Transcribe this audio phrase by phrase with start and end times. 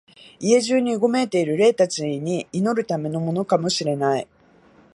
[0.39, 4.27] 家中にうごめいている霊たちに祈るためのものかも知れない、